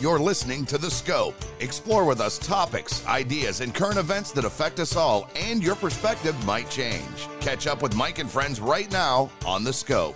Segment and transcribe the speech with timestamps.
[0.00, 1.34] You're listening to The Scope.
[1.58, 6.36] Explore with us topics, ideas, and current events that affect us all, and your perspective
[6.46, 7.26] might change.
[7.40, 10.14] Catch up with Mike and friends right now on The Scope.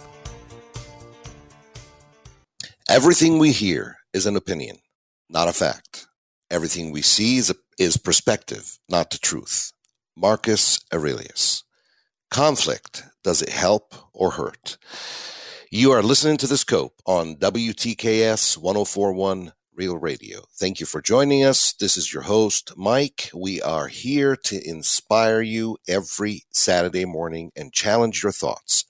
[2.89, 4.79] Everything we hear is an opinion,
[5.29, 6.07] not a fact.
[6.49, 9.73] Everything we see is, a, is perspective, not the truth.
[10.17, 11.65] Marcus Aurelius.
[12.31, 14.79] Conflict, does it help or hurt?
[15.73, 20.43] You are listening to The Scope on WTKS 1041 Real Radio.
[20.59, 21.73] Thank you for joining us.
[21.73, 23.31] This is your host, Mike.
[23.35, 28.85] We are here to inspire you every Saturday morning and challenge your thoughts.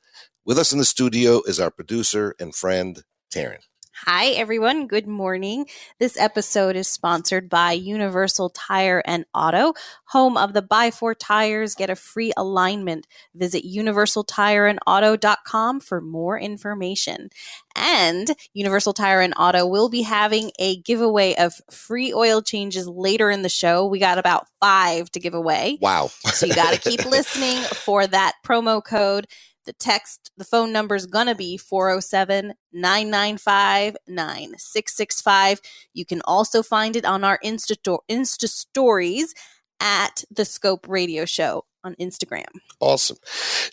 [0.45, 3.59] With us in the studio is our producer and friend, Taryn.
[4.05, 4.89] Hi, everyone.
[4.89, 5.67] Good morning.
[6.01, 9.75] This episode is sponsored by Universal Tire and Auto,
[10.07, 13.07] home of the Buy Four Tires, get a free alignment.
[13.33, 17.31] Visit universaltireandauto.com for more information.
[17.77, 23.31] And Universal Tire and Auto will be having a giveaway of free oil changes later
[23.31, 23.87] in the show.
[23.87, 25.79] We got about five to give away.
[25.81, 26.09] Wow.
[26.09, 29.29] so you got to keep listening for that promo code.
[29.65, 35.61] The text, the phone number is going to be 407 995 9665.
[35.95, 39.35] You can also find it on our Insta, Insta stories
[39.81, 42.47] at the Scope Radio Show on Instagram.
[42.81, 43.17] Awesome.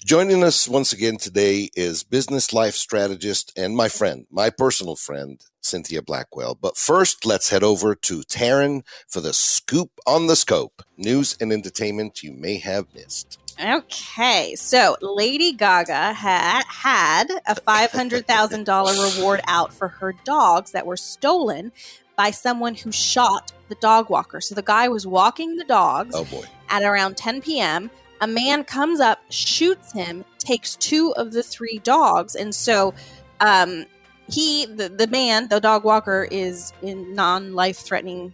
[0.03, 5.39] Joining us once again today is business life strategist and my friend, my personal friend,
[5.61, 6.55] Cynthia Blackwell.
[6.55, 11.53] But first, let's head over to Taryn for the scoop on the scope news and
[11.53, 13.37] entertainment you may have missed.
[13.61, 20.13] Okay, so Lady Gaga had had a five hundred thousand dollar reward out for her
[20.23, 21.73] dogs that were stolen
[22.15, 24.39] by someone who shot the dog walker.
[24.39, 26.15] So the guy was walking the dogs.
[26.15, 26.45] Oh boy!
[26.69, 31.79] At around ten p.m., a man comes up, shoots him, takes two of the three
[31.79, 32.93] dogs, and so
[33.41, 33.85] um,
[34.29, 38.33] he, the the man, the dog walker, is in non life threatening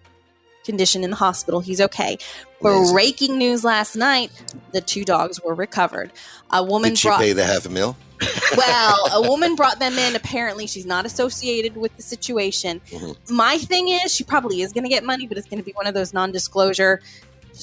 [0.65, 1.59] condition in the hospital.
[1.59, 2.17] He's okay.
[2.61, 4.31] Breaking news last night:
[4.71, 6.11] the two dogs were recovered.
[6.51, 7.95] A woman Did she brought, pay the half a mil?
[8.57, 10.15] well, a woman brought them in.
[10.15, 12.81] Apparently, she's not associated with the situation.
[12.89, 13.35] Mm-hmm.
[13.35, 15.73] My thing is, she probably is going to get money, but it's going to be
[15.73, 17.01] one of those non-disclosure.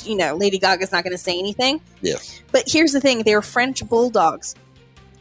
[0.05, 1.81] You know, Lady Gaga's not going to say anything.
[2.01, 2.17] Yeah.
[2.51, 4.55] But here's the thing: they're French bulldogs.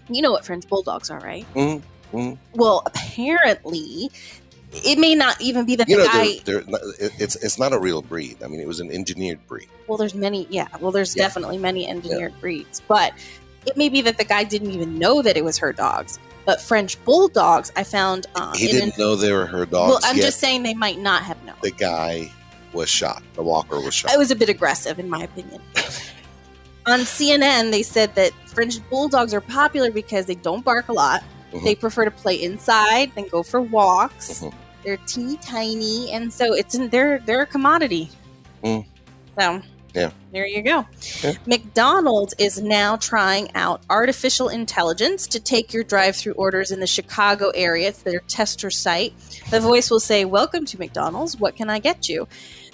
[0.09, 1.45] You know what French bulldogs are, right?
[1.55, 2.17] Mm-hmm.
[2.17, 2.59] Mm-hmm.
[2.59, 4.11] Well, apparently,
[4.71, 6.39] it may not even be that You the know, guy.
[6.45, 8.37] they're, they're not, it's it's not a real breed.
[8.43, 9.67] I mean, it was an engineered breed.
[9.87, 10.47] Well, there's many.
[10.49, 10.67] Yeah.
[10.79, 11.23] Well, there's Yeah.
[11.23, 13.13] definitely many engineered breeds, but
[13.65, 16.19] it may be that the guy didn't even know that it was her dogs.
[16.45, 18.25] But French bulldogs, I found.
[18.35, 19.89] Uh, He didn't know they were her dogs.
[19.91, 21.55] Well, I'm just saying they might not have known.
[21.61, 22.31] the guy
[22.73, 23.21] was shot.
[23.35, 24.11] The walker was shot.
[24.13, 25.61] It was a bit aggressive, in my opinion.
[26.87, 31.21] On CNN, they said that French bulldogs are popular because they don't bark a lot.
[31.53, 31.63] Mhm.
[31.63, 34.39] They prefer to play inside than go for walks.
[34.41, 34.53] Mhm.
[34.83, 38.09] They're teeny tiny, and so it's in, they're they're a commodity.
[38.63, 38.85] Mm.
[39.39, 39.61] So
[39.93, 40.11] Yeah.
[40.31, 40.85] there you go.
[41.23, 41.33] Yeah.
[41.45, 47.49] McDonald's is now trying out artificial intelligence to take your drive-through orders in the Chicago
[47.53, 47.89] area.
[47.89, 49.13] It's their tester site.
[49.49, 51.37] The voice will say, "Welcome to McDonald's.
[51.37, 52.27] What can I get you?"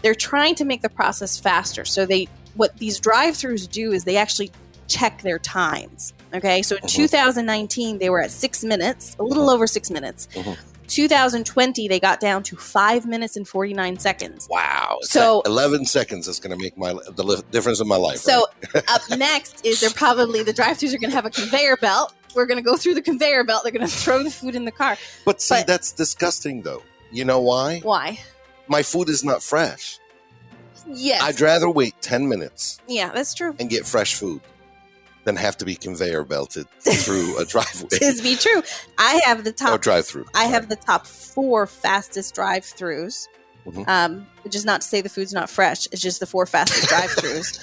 [0.04, 1.86] They're trying to make the process faster.
[1.86, 4.52] So they what these drive-throughs do is they actually
[4.88, 6.14] check their times.
[6.34, 6.90] Okay, so in Mhm.
[6.90, 10.28] 2019 they were at six minutes, a little over six minutes.
[10.34, 10.58] Mhm.
[10.88, 14.48] 2020 they got down to five minutes and 49 seconds.
[14.50, 14.98] wow.
[15.02, 18.18] So- eleven seconds is going to make my the li- difference in my life.
[18.18, 18.84] So right?
[18.90, 22.14] up next is they're probably the drive-throughs are going to have a conveyor belt.
[22.36, 23.64] We're going to go through the conveyor belt.
[23.64, 24.98] They're going to throw the food in the car.
[25.26, 26.84] but see, but- that's disgusting, though.
[27.12, 27.80] You know why?
[27.80, 28.20] Why?
[28.68, 30.00] My food is not fresh.
[30.90, 31.22] Yes.
[31.22, 33.54] I'd rather wait ten minutes yeah, that's true.
[33.60, 34.40] and get fresh food
[35.28, 38.64] than have to be conveyor belted through a driveway Tis be true.
[38.98, 39.82] I have the top.
[39.82, 40.26] drive-through.
[40.34, 43.28] I have the top four fastest drive-throughs.
[43.68, 43.86] Mhm.
[43.90, 45.86] Um, which is not to say the food's not fresh.
[45.92, 47.60] It's just the four fastest drive-throughs.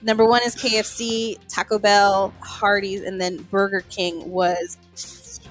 [0.00, 4.78] Number one is KFC, Taco Bell, Hardee's, and then Burger King was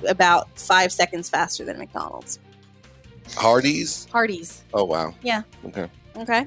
[0.07, 2.39] about five seconds faster than McDonald's.
[3.35, 4.07] Hardee's.
[4.11, 4.63] Hardee's.
[4.73, 5.13] Oh wow.
[5.21, 5.43] Yeah.
[5.67, 5.87] Okay.
[6.15, 6.39] Okay.
[6.39, 6.45] All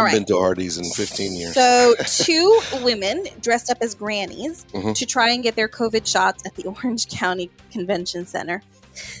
[0.00, 0.14] I've right.
[0.14, 1.54] been to Hardee's in fifteen years.
[1.54, 4.94] So, two women dressed up as grannies Mhm.
[4.96, 8.62] to try and get their COVID shots at the Orange County Convention Center.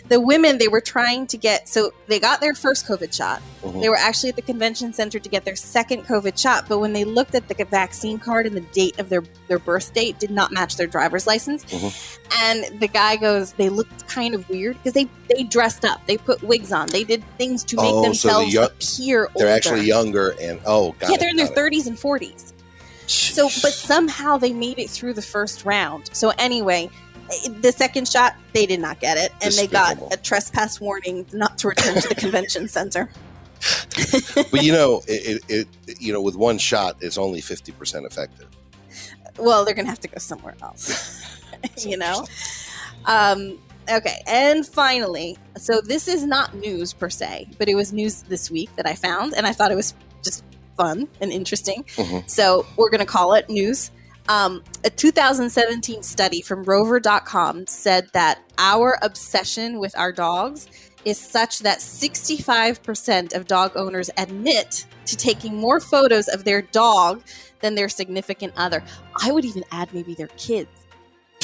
[0.08, 3.42] The women, they were trying to get, so they got their first COVID shot.
[3.62, 3.80] Mhm.
[3.82, 6.92] They were actually at the convention center to get their second COVID shot, but when
[6.92, 10.30] they looked at the vaccine card and the date of their, their birth date did
[10.30, 11.64] not match their driver's license.
[11.66, 12.18] Mhm.
[12.42, 16.16] And the guy goes, they looked kind of weird because they, they dressed up, they
[16.16, 19.32] put wigs on, they did things to make Oh, so the themselves young- appear older.
[19.36, 21.10] They're actually younger and oh god.
[21.10, 22.52] yeah, they're in their 30s and 40s.
[23.06, 26.10] So, but somehow they made it through the first round.
[26.12, 26.90] So, anyway,
[27.60, 31.58] the second shot, they did not get it, and they got a trespass warning not
[31.58, 33.08] to return to the convention center.
[34.50, 38.06] but you know, it, it, it you know, with one shot, it's only fifty percent
[38.06, 38.46] effective.
[39.38, 41.24] Well, they're gonna have to go somewhere else.
[41.84, 42.24] you know.
[43.04, 43.58] Um,
[43.90, 48.50] okay, and finally, so this is not news per se, but it was news this
[48.50, 49.94] week that I found, and I thought it was
[50.24, 50.44] just
[50.76, 51.84] fun and interesting.
[51.96, 52.28] Mhm.
[52.30, 53.90] So we're gonna call it news.
[54.28, 60.68] Um, a 2017 study from Rover.com said that our obsession with our dogs
[61.04, 67.22] is such that 65% of dog owners admit to taking more photos of their dog
[67.60, 68.84] than their significant other.
[69.22, 70.68] I would even add maybe their kids.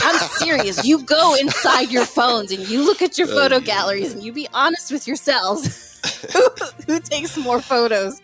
[0.03, 0.85] I'm serious.
[0.85, 4.33] You go inside your phones and you look at your Oh, photo galleries and you
[4.33, 6.01] be honest with yourselves.
[6.33, 6.49] who,
[6.87, 8.21] who takes more photos?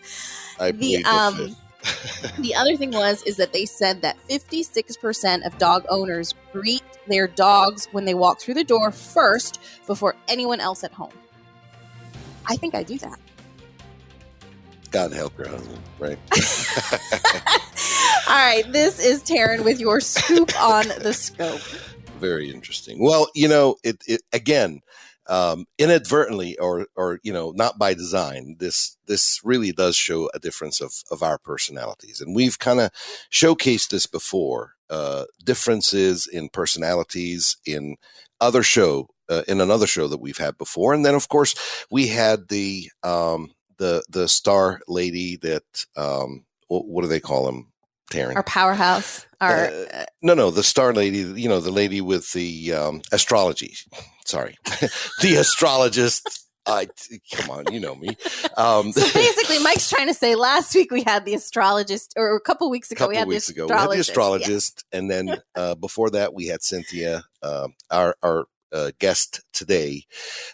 [0.59, 1.55] I The, um.
[2.37, 7.27] The other thing was is that they said that 56% of dog owners greet their
[7.27, 11.11] dogs when they walk through the door first before anyone else at home.
[12.47, 13.19] I think I do that.
[14.91, 16.19] God help your husband, right?
[18.27, 21.61] All right, this is Taryn with your scoop on the scope.
[22.19, 23.01] Very interesting.
[23.01, 24.81] Well, you know, it, it again,
[25.31, 28.57] um, inadvertently or or you know, not by design.
[28.59, 32.91] This this really does show a difference of of our personalities, and we've kind of
[33.31, 34.73] showcased this before.
[34.89, 37.95] Uh, differences in personalities in
[38.41, 41.55] other show uh, in another show that we've had before, and then of course
[41.89, 45.63] we had the um, the the star lady that
[45.95, 47.71] um, what, what do they call him?
[48.11, 48.35] Taryn.
[48.35, 52.73] Our powerhouse, our Uh, No, no, the star lady, you know, the lady with the
[52.73, 53.77] um, astrology.
[54.31, 54.55] Sorry,
[55.21, 56.47] the astrologist.
[56.65, 56.87] I
[57.33, 58.09] come on, you know me.
[58.55, 62.39] Um, So basically, Mike's trying to say last week we had the astrologist, or a
[62.39, 64.79] couple weeks ago couple we had weeks the ago, we had the astrologist.
[64.79, 70.03] astrologist, and then uh, before that, we had Cynthia, um, our our uh, guest today,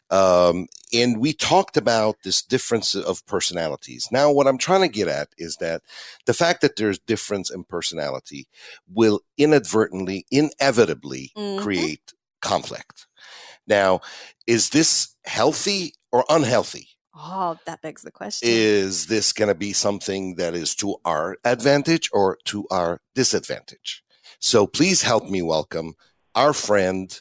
[0.10, 4.08] um, and we talked about this difference of personalities.
[4.12, 5.82] Now, what I'm trying to get at is that
[6.26, 8.48] the fact that there's difference in personality
[8.92, 11.62] will inadvertently, inevitably Mhm.
[11.62, 13.08] create conflict.
[13.68, 14.02] Now,
[14.46, 16.90] is this healthy or unhealthy?
[17.16, 18.48] Oh, that begs the question.
[18.52, 24.04] Is this going to be something that is to our advantage or to our disadvantage?
[24.40, 25.96] So please help me welcome
[26.36, 27.19] our friend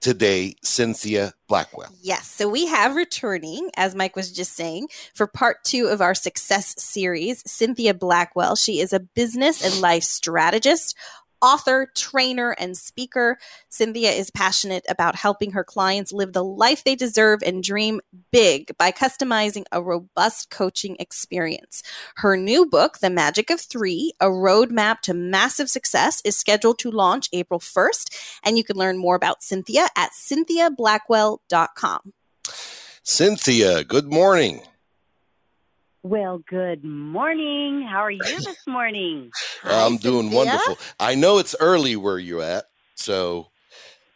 [0.00, 1.92] today, Cynthia Blackwell.
[2.02, 2.28] Yes.
[2.28, 6.74] So we have returning, as Mike was just saying, for part two of our success
[6.80, 8.56] series, Cynthia Blackwell.
[8.56, 10.96] She is a business and life strategist.
[11.40, 13.38] Author, trainer, and speaker.
[13.68, 18.00] Cynthia is passionate about helping her clients live the life they deserve and dream
[18.32, 21.82] big by customizing a robust coaching experience.
[22.16, 26.90] Her new book, The Magic of Three A Roadmap to Massive Success, is scheduled to
[26.90, 28.40] launch April 1st.
[28.44, 32.12] And you can learn more about Cynthia at cynthiablackwell.com.
[33.02, 34.60] Cynthia, good morning.
[36.02, 37.86] Well, good morning.
[37.88, 39.30] How are you this morning?
[39.64, 40.36] I'm doing Cynthia.
[40.36, 40.78] wonderful.
[41.00, 43.48] I know it's early where you're at, so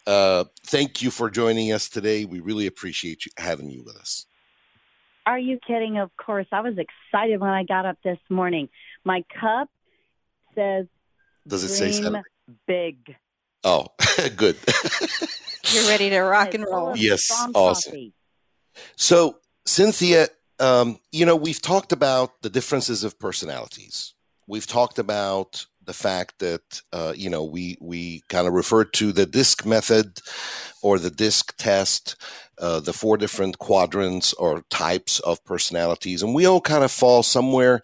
[0.07, 2.25] uh, thank you for joining us today.
[2.25, 4.27] We really appreciate you having you with us.
[5.27, 5.99] Are you kidding?
[5.99, 6.47] Of course.
[6.53, 8.69] I was excited when I got up this morning.
[9.05, 9.69] My cup
[10.55, 10.87] says
[11.47, 12.23] Does it say dream Saturday?
[12.67, 13.17] big.
[13.65, 13.87] Oh,
[14.37, 14.57] good.
[15.73, 16.97] You're ready to rock and roll.
[16.97, 17.91] Yes, awesome.
[17.91, 18.13] coffee.
[18.97, 20.29] So, Cynthia,
[20.63, 24.15] um, you know, we've talked about the differences of personalities.
[24.47, 29.11] We've talked about the fact that uh, you know we we kind of referred to
[29.13, 30.21] the disc method
[30.81, 32.15] or the disc test,
[32.59, 37.25] uh, the four different quadrants or types of personalities, and we all kind of fall
[37.25, 37.83] somewhere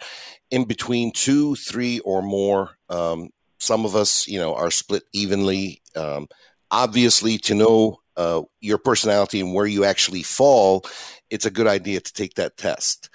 [0.52, 2.76] in between two, three, or more.
[2.88, 5.82] Um, some of us, you know, are split evenly.
[5.96, 6.28] Um,
[6.70, 10.84] obviously, to know uh, your personality and where you actually fall,
[11.30, 13.10] it's a good idea to take that test.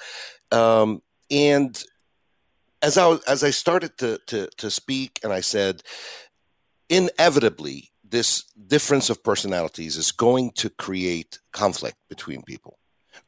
[0.51, 1.01] Um,
[1.31, 1.83] and
[2.81, 5.83] as I as I started to, to to speak, and I said,
[6.89, 12.77] inevitably, this difference of personalities is going to create conflict between people,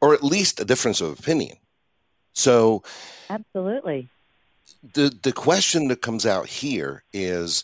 [0.01, 1.58] or at least a difference of opinion.
[2.34, 2.84] So
[3.30, 4.10] Absolutely.
[4.94, 7.63] the the question that comes out here is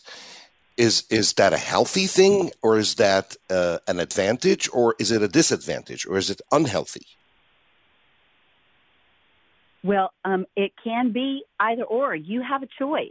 [0.76, 5.22] is is that a healthy thing or is that uh, an advantage or is it
[5.22, 7.06] a disadvantage or is it unhealthy
[9.84, 12.14] Well, um, it can be either or.
[12.14, 13.10] You have a choice.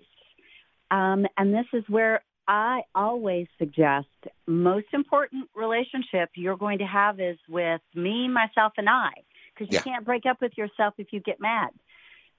[0.89, 4.07] Um, and this is where I always suggest
[4.47, 9.11] most important relationship you're going to have is with me, myself, and I,
[9.53, 9.83] because you Yeah.
[9.83, 11.69] can't break up with yourself if you get mad.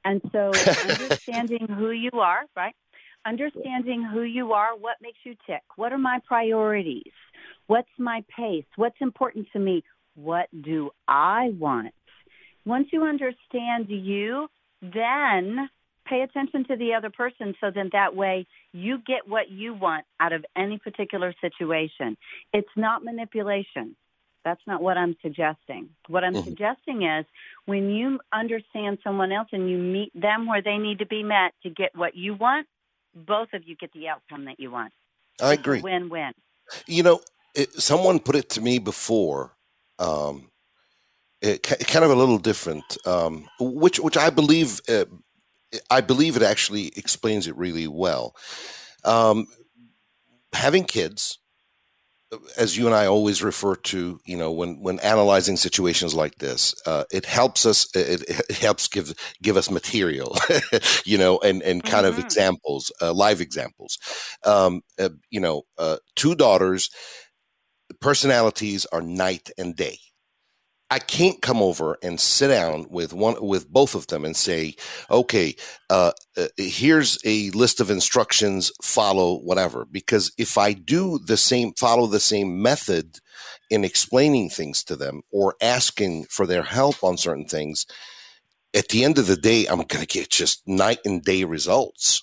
[0.05, 2.75] And so understanding who you are, right?
[3.25, 7.13] Understanding who you are, what makes you tick, what are my priorities,
[7.67, 8.65] What's my pace?
[8.77, 9.85] What's important to me?
[10.15, 11.95] What do I want?
[12.65, 14.49] Once you understand you,
[14.83, 15.69] then
[16.07, 20.05] pay attention to the other person so then that way you get what you want
[20.21, 22.17] out of any particular situation.
[22.53, 23.97] It's not manipulation.
[24.45, 25.91] That's not what I'm suggesting.
[26.09, 26.49] What I'm mm-hmm.
[26.49, 27.25] suggesting is
[27.67, 31.55] when you understand someone else and you meet them where they need to be met
[31.63, 32.67] to get what you want,
[33.15, 34.93] both of you get the outcome that you want.
[35.41, 35.81] I agree.
[35.81, 36.33] Win win.
[36.87, 37.21] You know,
[37.55, 39.53] it, someone put it to me before.
[39.99, 40.51] Um,
[41.41, 45.07] it, kind of a little different, um, which which I believe uh,
[45.91, 48.37] I believe it actually explains it really well.
[49.05, 49.47] Um,
[50.53, 51.39] having kids,
[52.57, 56.75] as you and I always refer to, you know, when when analyzing situations like this,
[56.87, 57.95] uh, it helps us.
[57.95, 60.37] It, it, helps give give us material,
[61.05, 62.19] you know, and and kind mm-hmm.
[62.19, 63.99] of examples, uh, live examples.
[64.45, 66.91] Um, uh, you know, uh, two daughters,
[68.01, 69.99] personalities are night and day.
[70.93, 74.77] I can't come over and sit down with one with both of them and say,
[75.11, 75.57] okay,
[75.89, 79.87] uh, uh, here's a list of instructions, follow whatever.
[79.91, 83.21] Because if I do the same, follow the same method
[83.71, 87.87] in explaining things to them or asking for their help on certain things,
[88.75, 92.23] at the end of the day, I'm going to get just night and day results.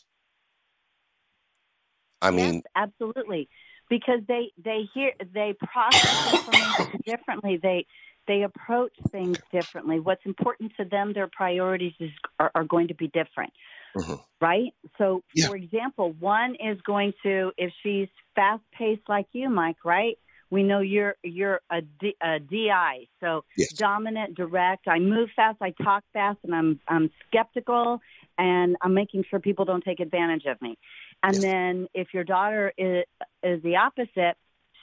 [2.21, 3.49] I mean, yes, absolutely,
[3.89, 7.57] because they they hear they process information differently.
[7.57, 7.87] They
[8.29, 9.99] they approach things differently.
[9.99, 13.51] What's important to them, their priorities is, are, are going to be different.
[13.97, 14.13] Mm-hmm.
[14.39, 14.71] Right?
[14.99, 15.47] So, yeah.
[15.47, 20.17] for example, one is going to, if she's fast paced like you, Mike, right?
[20.51, 23.71] We know you're you're a, D, a DI, so yes.
[23.73, 24.87] dominant, direct.
[24.87, 28.01] I move fast, I talk fast, and I'm I'm skeptical,
[28.35, 30.79] and I'm making sure people don't take advantage of me.
[31.21, 31.43] And yes.
[31.43, 33.05] then if your daughter is
[33.43, 34.37] is the opposite,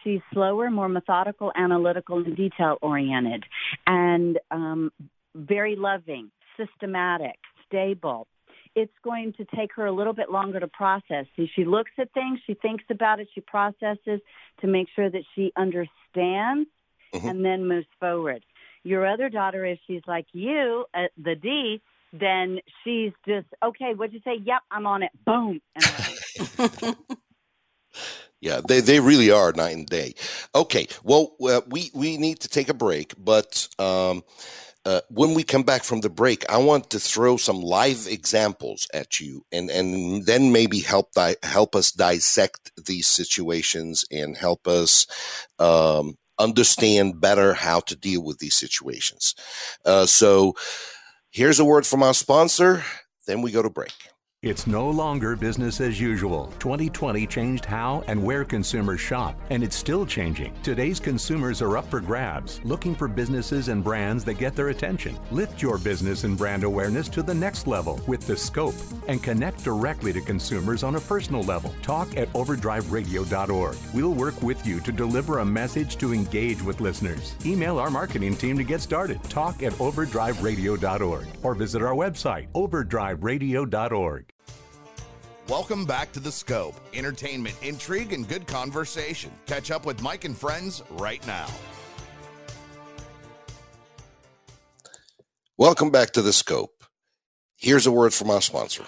[0.07, 3.45] she's slower, more methodical, analytical, and detail oriented,
[3.87, 4.93] and um,
[5.35, 7.37] very loving, systematic,
[7.67, 8.27] stable.
[8.75, 11.27] It's going to take her a little bit longer to process.
[11.35, 14.21] See, she looks at things, she thinks about it, she processes
[14.61, 16.69] to make sure that she understands
[17.13, 17.27] mm-hmm.
[17.27, 18.45] and then moves forward.
[18.85, 21.83] Your other daughter, if she's like you, uh, the D,
[22.13, 23.95] then she's just okay.
[23.95, 24.41] What'd you say?
[24.45, 25.11] Yep, I'm on it.
[25.25, 25.61] Boom.
[28.47, 30.15] Yeah, they, they really are night and day.
[30.55, 34.23] Okay, well, uh, we, we need to take a break, but um,
[34.85, 38.87] uh, when we come back from the break, I want to throw some live examples
[38.95, 44.69] at you, and, and then maybe help di- help us dissect these situations and help
[44.69, 45.09] us
[45.59, 49.35] um, understand better how to deal with these situations.
[49.85, 50.55] Uh, so,
[51.31, 52.85] here's a word from our sponsor.
[53.27, 53.93] Then we go to break.
[54.47, 56.53] It's no longer business as usual.
[56.61, 60.55] 2020 changed how and where consumers shop, and it's still changing.
[60.63, 65.19] Today's consumers are up for grabs, looking for businesses and brands that get their attention.
[65.33, 68.77] Lift your business and brand awareness to the next level with The Scope
[69.09, 71.75] and connect directly to consumers on a personal level.
[71.83, 73.77] Talk at overdriveradio.org.
[73.93, 77.35] We'll work with you to deliver a message to engage with listeners.
[77.45, 79.21] Email our marketing team to get started.
[79.25, 84.36] Talk at overdriveradio.org or visit our website, overdriveradio.org.
[85.49, 86.75] Welcome back to The Scope.
[86.93, 89.31] Entertainment, intrigue, and good conversation.
[89.47, 91.47] Catch up with Mike and friends right now.
[95.57, 96.83] Welcome back to The Scope.
[97.57, 98.87] Here's a word from our sponsor.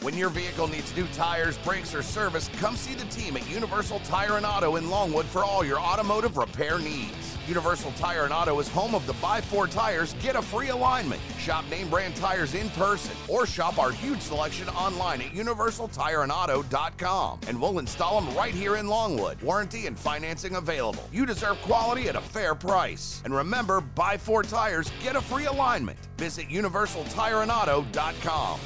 [0.00, 4.00] When your vehicle needs new tires, brakes, or service, come see the team at Universal
[4.00, 7.27] Tire and Auto in Longwood for all your automotive repair needs.
[7.48, 11.22] Universal Tire and Auto is home of the Buy Four Tires, get a free alignment.
[11.38, 17.60] Shop name brand tires in person or shop our huge selection online at universaltireandauto.com and
[17.60, 19.40] we'll install them right here in Longwood.
[19.40, 21.08] Warranty and financing available.
[21.10, 23.22] You deserve quality at a fair price.
[23.24, 25.98] And remember, Buy Four Tires, get a free alignment.
[26.18, 28.60] Visit universaltireandauto.com.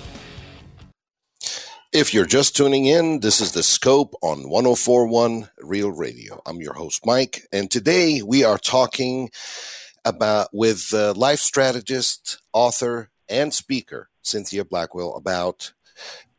[1.93, 6.41] If you're just tuning in, this is the scope on 1041 Real Radio.
[6.47, 9.31] I'm your host, Mike, and today we are talking
[10.03, 15.75] about with uh, life strategist, author, and speaker Cynthia Blackwell about,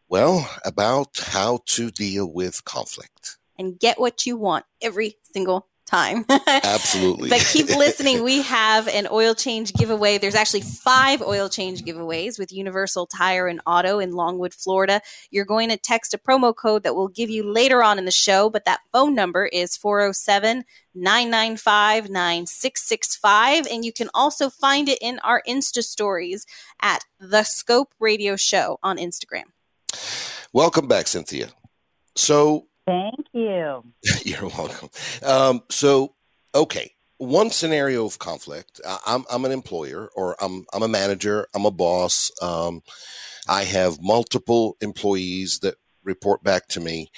[0.09, 6.25] well, about how to deal with conflict and get what you want every single time.
[6.47, 7.29] Absolutely.
[7.29, 8.23] but keep listening.
[8.23, 10.17] We have an oil change giveaway.
[10.17, 15.01] There's actually five oil change giveaways with Universal Tire and Auto in Longwood, Florida.
[15.31, 18.11] You're going to text a promo code that we'll give you later on in the
[18.11, 23.67] show, but that phone number is 407 995 9665.
[23.67, 26.45] And you can also find it in our Insta stories
[26.81, 29.43] at The Scope Radio Show on Instagram.
[30.51, 31.49] Welcome back, Cynthia.
[32.15, 33.83] So, Thank you.
[34.23, 34.89] You're welcome.
[35.23, 36.15] Um, so,
[36.53, 38.81] okay, one scenario of conflict.
[39.05, 41.47] I'm I'm an employer, or I'm I'm a manager.
[41.55, 42.31] I'm a boss.
[42.41, 42.81] Um,
[43.47, 47.11] I have multiple employees that report back to me.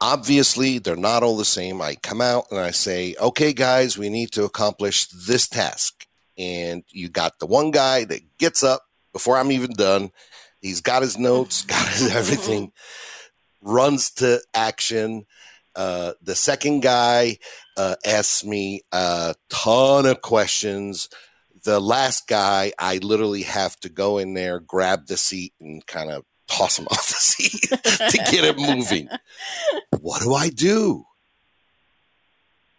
[0.00, 1.80] Obviously, they're not all the same.
[1.80, 6.82] I come out and I say, "Okay, guys, we need to accomplish this task." And
[6.90, 8.82] you got the one guy that gets up
[9.12, 10.10] before I'm even done.
[10.60, 12.72] He's got his notes, got his everything,
[13.64, 15.26] runs to action.
[15.74, 17.38] Uh, the second guy
[17.76, 21.08] uh, asks me a ton of questions.
[21.64, 26.10] The last guy, I literally have to go in there, grab the seat, and kind
[26.10, 29.08] of toss him off the seat to get it moving.
[29.98, 31.06] What do I do?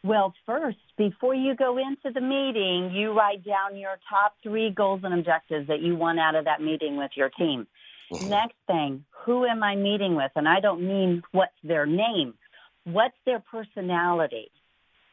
[0.04, 5.01] Well, first, before you go into the meeting, you write down your top three goals
[5.04, 7.65] and objectives that you want out of that meeting with your team.
[8.12, 8.30] Mm-hmm.
[8.30, 10.32] Next thing, who am I meeting with?
[10.36, 12.36] And I don't mean what's their name,
[12.84, 14.52] what's their personality.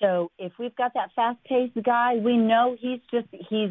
[0.00, 3.70] So if we've got that fast paced guy, we know he's just, he's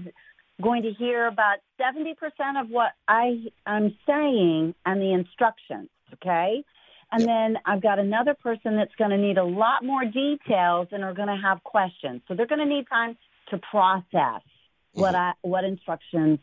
[0.61, 2.15] going to hear about 70%
[2.59, 5.89] of what I, I'm saying and the instructions.
[6.13, 6.63] Okay.
[7.11, 11.03] And then I've got another person that's going to need a lot more details and
[11.03, 12.21] are going to have questions.
[12.27, 13.17] So they're going to need time
[13.49, 14.41] to process
[14.93, 15.15] what mm-hmm.
[15.15, 16.39] I, what instructions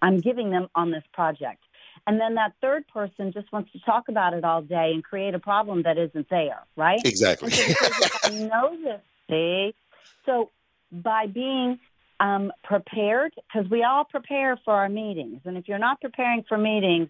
[0.00, 1.62] I'm giving them on this project.
[2.06, 5.34] And then that third person just wants to talk about it all day and create
[5.34, 7.00] a problem that isn't there, right?
[7.04, 7.50] Exactly.
[7.50, 7.74] so
[8.24, 9.74] I know this, see?
[10.26, 10.50] So
[10.92, 11.78] by being
[12.20, 15.40] um, prepared, because we all prepare for our meetings.
[15.44, 17.08] And if you're not preparing for meetings,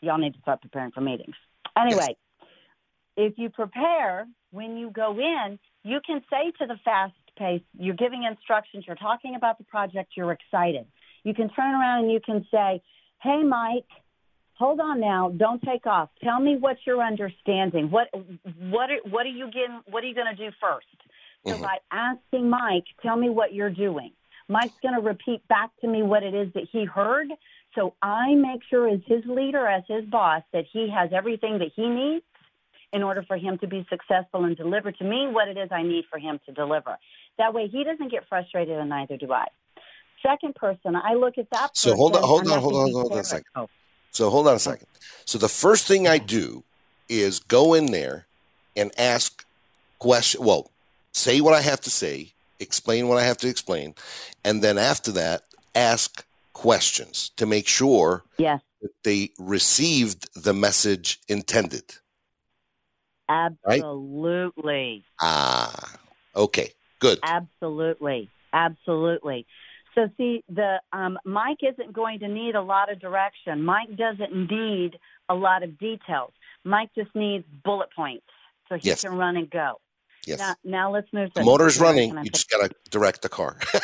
[0.00, 1.34] y'all need to start preparing for meetings.
[1.76, 2.48] Anyway, yes.
[3.16, 7.94] if you prepare when you go in, you can say to the fast pace, you're
[7.94, 10.86] giving instructions, you're talking about the project, you're excited.
[11.22, 12.82] You can turn around and you can say,
[13.22, 13.86] Hey, Mike,
[14.58, 15.30] hold on now.
[15.36, 16.10] Don't take off.
[16.22, 17.90] Tell me what you're understanding.
[17.90, 19.80] What what are, what are you getting?
[19.88, 20.80] What are you going to do 1st
[21.46, 21.62] So mm-hmm.
[21.62, 24.12] by asking Mike, tell me what you're doing.
[24.48, 27.28] Mike's going to repeat back to me what it is that he heard.
[27.74, 31.72] So I make sure as his leader, as his boss, that he has everything that
[31.74, 32.24] he needs
[32.92, 35.82] in order for him to be successful and deliver to me what it is I
[35.82, 36.96] need for him to deliver.
[37.38, 39.46] That way he doesn't get frustrated and neither do I.
[40.22, 43.18] Second person, I look at that So hold on, hold on, hold on, hold on
[43.18, 43.44] a second.
[43.54, 43.68] Oh.
[44.16, 44.86] So hold on a second.
[45.26, 46.64] So the first thing I do
[47.06, 48.26] is go in there
[48.74, 49.44] and ask
[49.98, 50.42] question.
[50.42, 50.70] Well,
[51.12, 53.94] say what I have to say, explain what I have to explain,
[54.42, 55.42] and then after that,
[55.74, 56.24] ask
[56.54, 58.62] questions to make sure yes.
[58.80, 61.84] that they received the message intended.
[63.28, 64.64] Absolutely.
[64.64, 65.02] Right?
[65.20, 65.98] Ah,
[66.34, 67.18] okay, good.
[67.22, 69.46] Absolutely, absolutely.
[69.96, 73.64] So see, the um, Mike isn't going to need a lot of direction.
[73.64, 76.32] Mike doesn't need a lot of details.
[76.64, 78.26] Mike just needs bullet points
[78.68, 79.02] so he yes.
[79.02, 79.80] can run and go.
[80.26, 80.38] Yes.
[80.38, 82.16] Now, now let's move to the motor's running.
[82.22, 83.56] You just got to direct the car.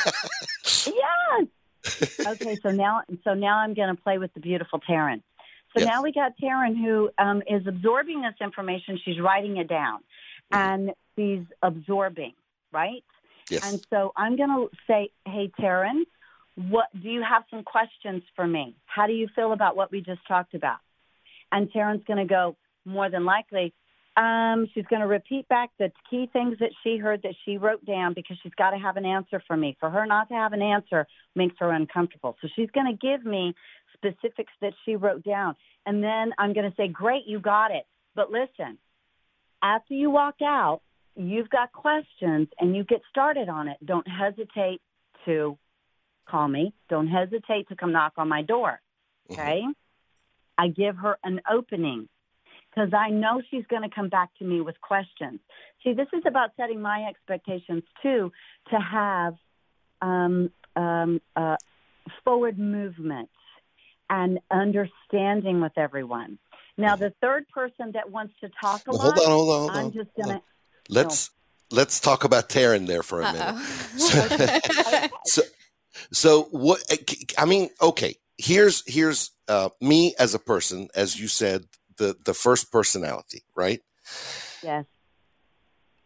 [0.87, 1.47] yes.
[2.27, 5.23] okay, so now so now I'm going to play with the beautiful Taryn.
[5.75, 5.87] So yes.
[5.87, 8.99] now we got Taryn who um, is absorbing this information.
[9.05, 10.01] She's writing it down,
[10.53, 10.57] mm-hmm.
[10.57, 12.35] and she's absorbing,
[12.73, 13.05] right?
[13.53, 13.71] Yes.
[13.71, 16.05] And so I'm going to say, hey, Taryn,
[16.57, 18.77] what do you have some questions for me?
[18.87, 20.79] How do you feel about what we just talked about?
[21.51, 23.75] And Taryn's going to go, more than likely,
[24.17, 27.85] um, she's going to repeat back the key things that she heard that she wrote
[27.85, 29.77] down because she's got to have an answer for me.
[29.81, 32.37] For her not to have an answer makes her uncomfortable.
[32.41, 33.55] So she's going to give me
[33.95, 35.57] specifics that she wrote down.
[35.87, 37.87] And then I'm going to say, great, you got it.
[38.15, 38.79] But listen,
[39.63, 40.81] after you walk out,
[41.17, 44.81] you've got questions and you get started on it, don't hesitate
[45.27, 45.59] to
[46.29, 46.73] call me.
[46.89, 48.81] Don't hesitate to come knock on my door.
[49.31, 49.41] Mm-hmm.
[49.41, 49.61] Okay.
[49.61, 49.71] Mm-hmm.
[50.59, 52.09] I give her an opening
[52.71, 55.41] because I know she's going to come back to me with questions.
[55.83, 58.33] See, this is about setting my expectations too
[58.71, 59.35] to have
[60.01, 61.57] um, um, uh,
[62.25, 63.31] forward movement
[64.09, 66.39] and understanding with everyone.
[66.79, 69.59] Now, the third person that wants to talk a well, lot, hold on, hold on,
[69.59, 69.77] hold on.
[69.77, 70.43] I'm just going to
[70.93, 71.31] let's
[71.71, 71.77] no.
[71.79, 74.29] let's talk about Taryn there for a Uh-oh.
[74.39, 75.11] minute.
[75.27, 75.43] so,
[76.13, 76.81] so what?
[77.39, 78.17] I mean, okay.
[78.39, 81.65] Here's here's uh, me as a person, as you said,
[81.97, 83.81] the the first personality, right?
[84.63, 84.85] Yes.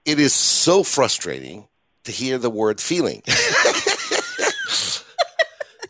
[0.05, 1.69] It is so frustrating
[2.05, 3.23] to hear the word feeling,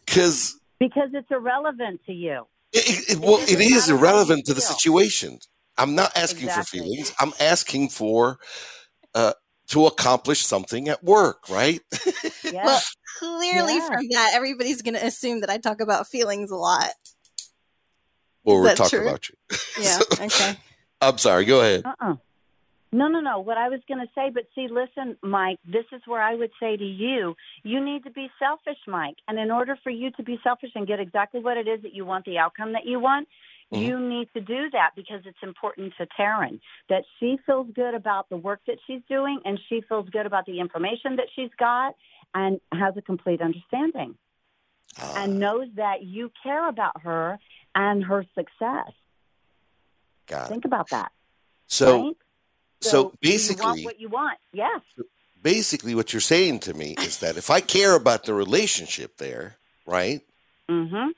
[0.06, 2.46] because because it's irrelevant to you.
[2.72, 5.38] It, it, well, it is irrelevant to the situation.
[5.78, 6.80] I'm not asking exactly.
[6.80, 7.12] for feelings.
[7.20, 8.38] I'm asking for
[9.16, 9.32] uh,
[9.68, 11.80] to accomplish something at work, right?
[12.44, 12.64] Yeah.
[12.64, 12.80] well,
[13.18, 13.86] clearly yeah.
[13.88, 16.90] from that, everybody's going to assume that I talk about feelings a lot.
[18.44, 19.34] Well, we're talking about you.
[19.82, 19.98] Yeah.
[19.98, 20.56] so, okay.
[21.00, 21.44] I'm sorry.
[21.44, 21.84] Go ahead.
[21.84, 22.14] Uh-uh.
[22.92, 23.40] No, no, no.
[23.40, 26.52] What I was going to say, but see, listen, Mike, this is where I would
[26.60, 29.16] say to you, you need to be selfish, Mike.
[29.26, 31.94] And in order for you to be selfish and get exactly what it is that
[31.94, 33.26] you want, the outcome that you want,
[33.72, 33.80] Mhm.
[33.80, 38.28] you need to do that because it's important to Taryn that she feels good about
[38.28, 41.96] the work that she's doing and she feels good about the information that she's got
[42.34, 44.16] and has a complete understanding
[44.98, 47.38] Ah, and knows that you care about her
[47.74, 48.92] and her success.
[50.26, 50.48] got it.
[50.48, 51.12] Think about that.
[51.66, 52.16] So, right?
[52.80, 54.38] so you want basically, what you want.
[54.52, 54.80] Yes.
[55.42, 59.56] basically, what you're saying to me is that if I care about the relationship there,
[59.86, 60.22] right,
[60.68, 61.10] Mm-hmm.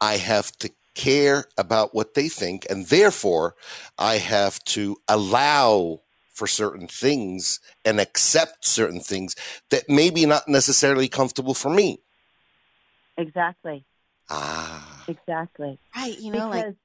[0.00, 3.54] I have to care about what they think, and therefore,
[3.98, 6.00] I have to allow
[6.32, 9.36] for certain things and accept certain things
[9.70, 12.00] that maybe not necessarily comfortable for me.
[13.16, 13.84] Exactly.
[14.28, 15.78] Ah, Exactly.
[15.94, 16.18] Right.
[16.18, 16.76] You know, because like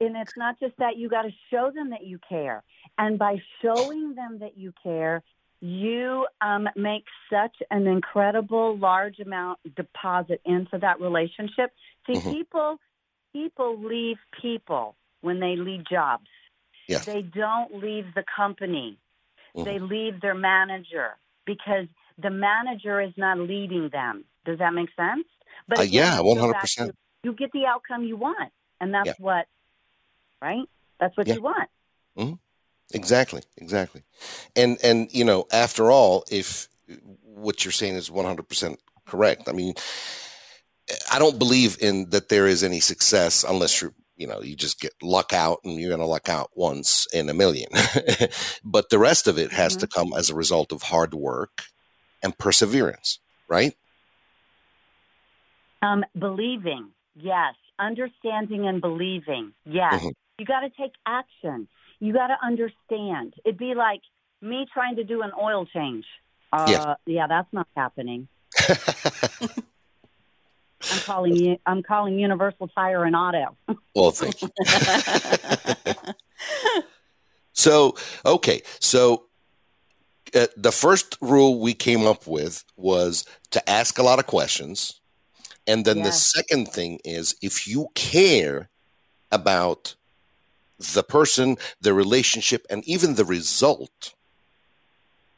[0.00, 2.62] and it's not just that you got to show them that you care,
[2.98, 5.22] and by showing them that you care,
[5.60, 11.72] you um, make such an incredible large amount deposit into that relationship.
[12.06, 12.30] See, Mhm.
[12.30, 12.78] people
[13.32, 16.26] people leave people when they leave jobs.
[16.86, 17.04] Yes.
[17.04, 18.98] They don't leave the company.
[19.56, 19.64] Mhm.
[19.64, 21.86] They leave their manager because
[22.16, 24.24] the manager is not leading them.
[24.44, 25.26] Does that make sense?
[25.66, 26.96] But Uh, yeah, one hundred percent.
[27.22, 29.14] You get the outcome you want, and that's Yeah.
[29.18, 29.46] what,
[30.40, 30.66] right?
[31.00, 31.34] That's what Yeah.
[31.34, 31.68] you want.
[32.94, 34.02] Exactly, exactly.
[34.56, 36.68] And and you know, after all, if
[37.22, 39.48] what you're saying is 100% correct.
[39.48, 39.74] I mean,
[41.12, 44.80] I don't believe in that there is any success unless you're you know, you just
[44.80, 47.68] get luck out and you're going to luck out once in a million.
[48.64, 51.62] but the rest of it has to come as a result of hard work
[52.20, 53.74] and perseverance, right?
[55.82, 57.54] Um, believing, yes.
[57.78, 59.94] Understanding and believing, yes.
[59.94, 60.12] Mhm.
[60.38, 61.68] You got to take action.
[62.00, 63.34] You got to understand.
[63.44, 64.00] It'd be like
[64.42, 66.06] me trying to do an oil change.
[66.52, 66.94] Uh, Yeah.
[67.06, 68.26] yeah, that's not happening.
[70.92, 71.58] I'm calling you.
[71.66, 73.56] I'm calling Universal Tire and Auto.
[73.94, 74.50] well, thank you.
[77.58, 78.62] So, okay.
[78.78, 79.24] So,
[80.32, 85.00] uh, the first rule we came up with was to ask a lot of questions.
[85.66, 88.68] And then the second thing is if you care
[89.32, 89.96] about
[90.78, 94.14] the person, the relationship, and even the result,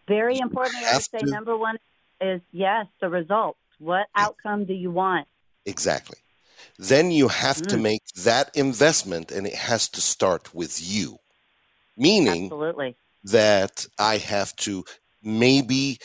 [0.06, 0.84] Very important.
[0.84, 1.78] I would say to- number one
[2.20, 3.58] is yes, the results.
[3.80, 5.26] What outcome do you want?
[5.66, 6.18] exactly,
[6.78, 7.82] then you have to Mm.
[7.82, 11.18] make that investment and it has to start with you.
[11.96, 12.96] Meaning, Absolutely.
[13.24, 14.84] that I have to
[15.22, 15.98] maybe,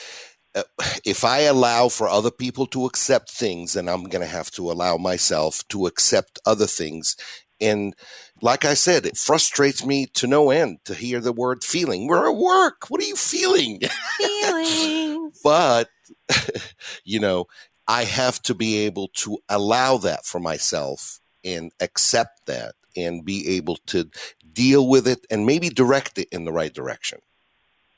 [0.56, 0.64] uh,
[1.06, 4.72] if I allow for other people to accept things, then I'm going to have to
[4.72, 7.16] allow myself to accept other things.
[7.62, 7.94] And
[8.42, 12.08] like I said, it frustrates me to no end to hear the word feeling.
[12.08, 12.90] We're at work.
[12.90, 13.80] What are you feeling?
[14.18, 15.40] feelings.
[15.44, 15.90] but,
[17.04, 17.48] you know,
[17.88, 23.48] I have to be able to allow that for myself and accept that and be
[23.58, 24.10] able to
[24.54, 27.20] deal with it and maybe direct it in the right direction.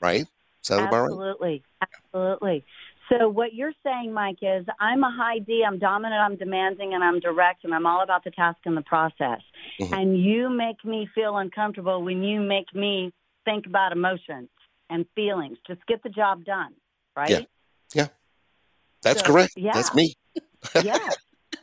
[0.00, 0.26] Right?
[0.68, 1.04] That about right?
[1.04, 1.62] Absolutely.
[1.82, 2.64] Absolutely.
[3.08, 7.02] So what you're saying, Mike, is I'm a high D, I'm dominant, I'm demanding, and
[7.02, 9.40] I'm direct, and I'm all about the task and the process.
[9.80, 9.92] Mhm.
[9.92, 13.12] And you make me feel uncomfortable when you make me
[13.46, 14.50] think about emotions
[14.90, 15.56] and feelings.
[15.66, 16.74] Just get the job done,
[17.16, 17.30] right?
[19.02, 19.52] That's So, correct.
[19.56, 19.72] yeah.
[19.74, 20.14] That's me.
[20.82, 21.16] yes.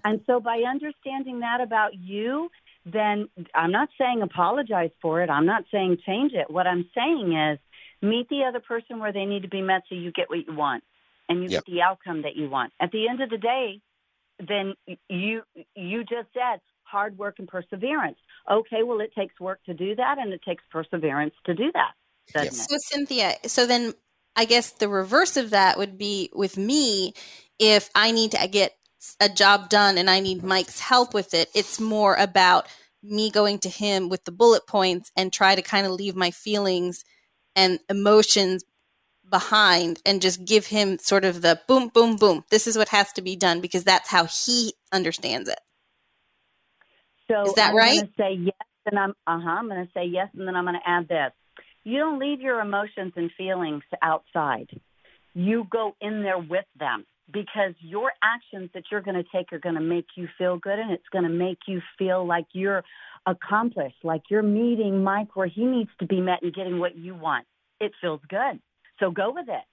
[0.04, 2.50] And so by understanding that about you,
[2.86, 5.30] then I'm not saying apologize for it.
[5.30, 6.50] I'm not saying change it.
[6.50, 7.60] What I'm saying is
[8.02, 10.56] meet the other person where they need to be met so you get what you
[10.56, 10.84] want
[11.28, 11.66] and you Yep.
[11.66, 12.72] get the outcome that you want.
[12.80, 13.82] At the end of the day,
[14.40, 14.76] then
[15.10, 15.42] you
[15.76, 18.18] you just said hard work and perseverance.
[18.50, 21.94] Okay, well it takes work to do that and it takes perseverance to do that.
[22.34, 22.68] Doesn't Yes.
[22.70, 23.94] So Cynthia, so then
[24.36, 27.14] I guess the reverse of that would be with me
[27.60, 28.74] if I need to get
[29.20, 31.50] a job done and I need Mike's help with it.
[31.54, 32.68] It's more about
[33.02, 36.32] me going to him with the bullet points and try to kind of leave my
[36.32, 37.04] feelings
[37.56, 38.64] and emotions
[39.30, 42.44] behind and just give him sort of the boom boom boom.
[42.50, 45.60] This is what has to be done because that's how he understands it.
[47.30, 48.04] So Is that I'm right?
[48.18, 49.50] say yes, and I'm uh huh.
[49.50, 51.32] I'm going to say yes, and then I'm going to add this.
[51.86, 54.68] You don't leave your emotions and feelings outside.
[55.36, 59.60] You go in there with them because your actions that you're going to take are
[59.60, 62.84] going to make you feel good, and it's going to make you feel like you're
[63.28, 67.16] accomplished, like you're meeting Mike where he needs to be met and getting what you
[67.16, 67.46] want.
[67.80, 68.60] It feels good.
[69.00, 69.64] So go with it.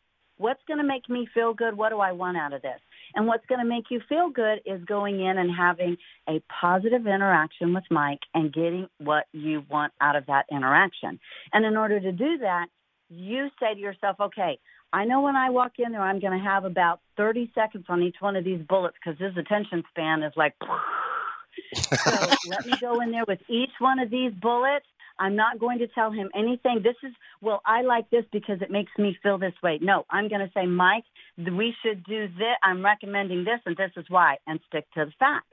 [0.43, 1.77] What's going to make me feel good?
[1.77, 2.81] What do I want out of this?
[3.15, 5.97] And what's going to make you feel good is going in and having
[6.29, 11.21] a positive interaction with Mike and getting what you want out of that interaction.
[11.53, 12.67] And in order to do that,
[13.09, 14.59] you say to yourself, okay,
[14.93, 18.03] I know when I walk in there, I'm going to have about 30 seconds on
[18.03, 20.55] each one of these bullets because his attention span is like.
[21.75, 24.87] so let me go in there with each one of these bullets.
[25.23, 26.81] I'm not going to tell him anything.
[26.83, 29.79] This is, well, I like this because it makes me feel this way.
[29.81, 31.05] No, I'm going to say, Mike,
[31.39, 32.57] we should do this.
[32.61, 35.47] I'm recommending this, and this is why, and stick to the facts.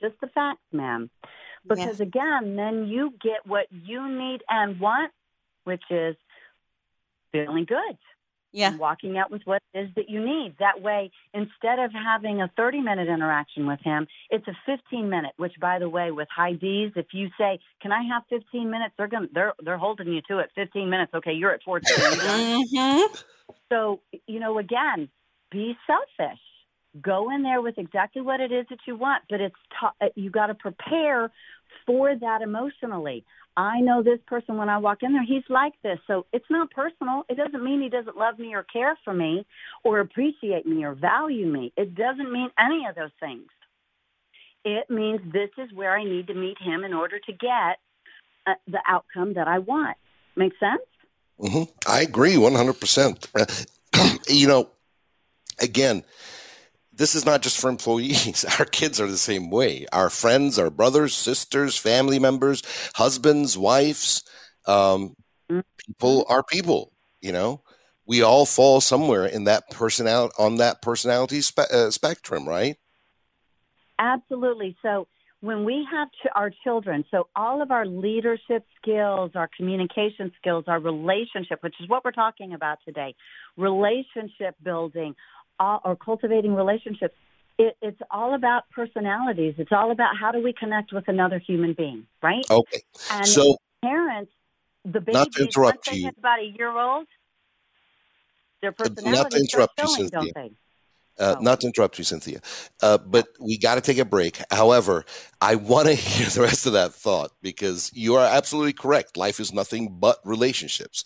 [0.00, 1.10] Just the facts, ma'am.
[1.62, 2.00] Because yes.
[2.00, 5.12] again, then you get what you need and want,
[5.62, 6.16] which is
[7.30, 7.96] feeling good
[8.52, 8.76] yeah.
[8.76, 10.56] walking out with what it is that you need.
[10.58, 15.32] That way, instead of having a 30 minute interaction with him, it's a 15 minute,
[15.36, 18.94] which by the way, with high D's, if you say, can I have 15 minutes?
[18.96, 20.50] They're going to, they're, they're holding you to it.
[20.54, 21.12] 15 minutes.
[21.14, 21.32] Okay.
[21.32, 21.96] You're at 14.
[21.96, 23.14] mm-hmm.
[23.70, 25.08] So, you know, again,
[25.50, 26.38] be selfish.
[27.00, 29.54] Go in there with exactly what it is that you want, but it's,
[30.00, 31.30] t- you got to prepare
[31.86, 33.24] for that emotionally.
[33.58, 35.98] I know this person when I walk in there, he's like this.
[36.06, 37.24] So it's not personal.
[37.28, 39.44] It doesn't mean he doesn't love me or care for me
[39.82, 41.72] or appreciate me or value me.
[41.76, 43.48] It doesn't mean any of those things.
[44.64, 47.80] It means this is where I need to meet him in order to get
[48.46, 49.96] uh, the outcome that I want.
[50.36, 50.82] Make sense?
[51.40, 51.64] Mm-hmm.
[51.84, 53.26] I agree 100%.
[53.34, 54.70] Uh, you know,
[55.58, 56.04] again,
[56.98, 58.44] this is not just for employees.
[58.58, 59.86] Our kids are the same way.
[59.92, 62.62] Our friends, our brothers, sisters, family members,
[62.96, 64.24] husbands, wives,
[64.66, 65.14] um,
[65.78, 66.92] people are people.
[67.20, 67.62] You know,
[68.06, 72.76] we all fall somewhere in that personality on that personality spe- uh, spectrum, right?
[73.98, 74.76] Absolutely.
[74.82, 75.08] So
[75.40, 80.64] when we have ch- our children, so all of our leadership skills, our communication skills,
[80.66, 83.14] our relationship, which is what we're talking about today,
[83.56, 85.14] relationship building,
[85.58, 87.14] all, or cultivating relationships,
[87.58, 89.54] it, it's all about personalities.
[89.58, 92.44] It's all about how do we connect with another human being, right?
[92.50, 92.80] Okay.
[93.10, 94.32] And so parents,
[94.84, 97.06] the babies, not to interrupt you, about a year old,
[98.62, 100.50] their personalities not to interrupt showing, you, Cynthia.
[101.18, 101.42] Uh, oh.
[101.42, 102.40] Not to interrupt you, Cynthia,
[102.80, 104.40] uh, but we got to take a break.
[104.52, 105.04] However,
[105.40, 109.16] I want to hear the rest of that thought because you are absolutely correct.
[109.16, 111.04] Life is nothing but relationships.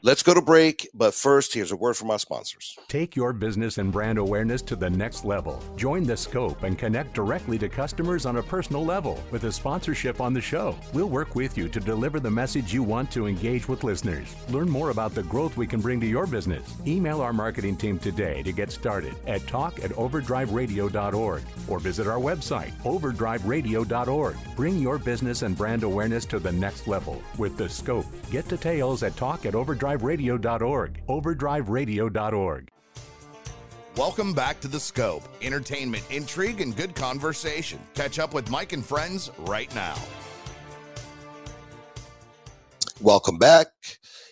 [0.00, 2.78] Let's go to break, but first, here's a word from our sponsors.
[2.86, 5.60] Take your business and brand awareness to the next level.
[5.74, 10.20] Join the scope and connect directly to customers on a personal level with a sponsorship
[10.20, 10.76] on the show.
[10.92, 14.36] We'll work with you to deliver the message you want to engage with listeners.
[14.50, 16.76] Learn more about the growth we can bring to your business.
[16.86, 22.20] Email our marketing team today to get started at talk at overdriveradio.org or visit our
[22.20, 24.36] website, overdriveradio.org.
[24.54, 28.06] Bring your business and brand awareness to the next level with the scope.
[28.30, 31.02] Get details at talk at overdrive overdriveradio.org.
[31.08, 32.68] Overdriveradio.org.
[33.96, 35.24] Welcome back to The Scope.
[35.42, 37.80] Entertainment, intrigue, and good conversation.
[37.94, 39.96] Catch up with Mike and friends right now.
[43.00, 43.68] Welcome back.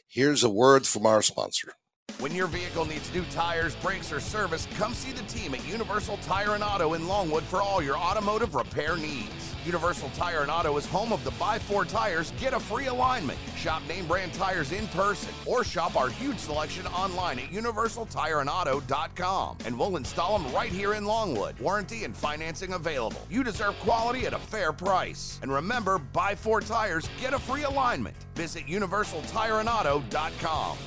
[0.07, 1.73] Here's a word from our sponsor.
[2.19, 6.19] When your vehicle needs new tires, brakes, or service, come see the team at Universal
[6.19, 9.46] Tire and Auto in Longwood for all your automotive repair needs.
[9.67, 13.41] Universal Tire and Auto is home of the Buy Four tires, get a free alignment.
[13.57, 19.77] Shop name brand tires in person or shop our huge selection online at universaltireandauto.com and
[19.79, 21.59] we'll install them right here in Longwood.
[21.59, 23.21] Warranty and financing available.
[23.29, 25.41] You deserve quality at a fair price.
[25.43, 28.15] And remember, Buy Four tires, get a free alignment.
[28.37, 30.79] Visit universaltireandauto.com.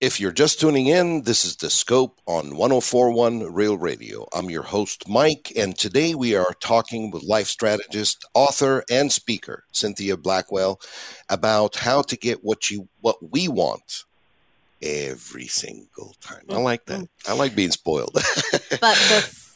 [0.00, 4.26] If you're just tuning in, this is The Scope on 1041 Real Radio.
[4.32, 9.64] I'm your host, Mike, and today we are talking with life strategist, author, and speaker,
[9.72, 10.80] Cynthia Blackwell,
[11.28, 14.04] about how to get what you what we want
[14.80, 16.44] every single time.
[16.48, 16.62] I mm-hmm.
[16.62, 17.06] like that.
[17.28, 18.14] I like being spoiled.
[18.80, 19.49] but before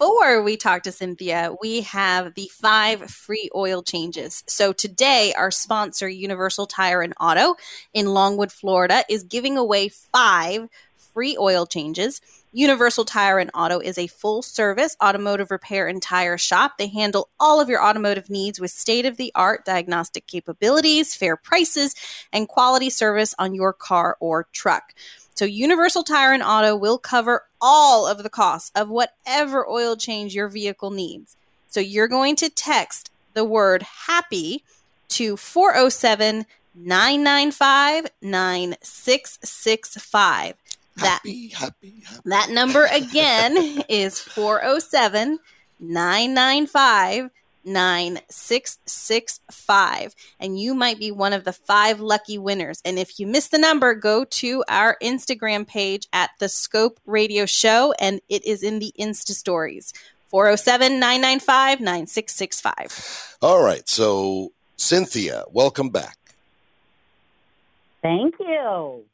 [0.44, 4.44] we talk to Cynthia, we have the five free oil changes.
[4.46, 7.56] So today, our sponsor, Universal Tire and Auto
[7.92, 10.68] in Longwood, Florida, is giving away five
[11.14, 12.20] free oil changes.
[12.52, 16.78] Universal Tire and Auto is a full service automotive repair and tire shop.
[16.78, 21.36] They handle all of your automotive needs with state of the art diagnostic capabilities, fair
[21.36, 21.94] prices,
[22.32, 24.94] and quality service on your car or truck.
[25.34, 30.34] So, Universal Tire and Auto will cover all of the costs of whatever oil change
[30.34, 31.36] your vehicle needs.
[31.68, 34.64] So, you're going to text the word happy
[35.08, 40.54] to 407 995 9665.
[40.96, 42.20] That, happy, happy, happy.
[42.26, 45.40] That number again is 407
[45.80, 47.30] 995
[47.64, 52.80] 9665 and you might be one of the five lucky winners.
[52.84, 57.46] And if you miss the number, go to our Instagram page at the Scope Radio
[57.46, 59.92] Show and it is in the Insta stories.
[60.28, 63.36] 407 995 9665.
[63.40, 63.88] All right.
[63.88, 66.16] So, Cynthia, welcome back.
[68.02, 68.46] Thank you.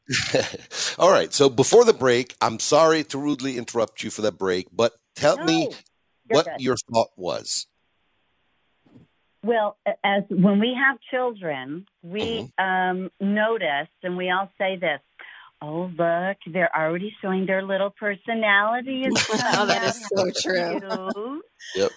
[0.99, 1.31] All right.
[1.31, 5.37] So, before the break, I'm sorry to rudely interrupt you for that break, but tell
[5.37, 5.69] No, me
[6.27, 6.59] what good.
[6.59, 7.67] your thought was.
[9.43, 12.63] Well, as when we have children, we Mm-hmm.
[12.63, 14.99] um, notice, and we all say this.
[15.63, 19.13] Oh, look, they're already showing their little personalities.
[19.31, 20.79] Oh, that is so true.
[20.79, 21.41] true.
[21.75, 21.91] Yep.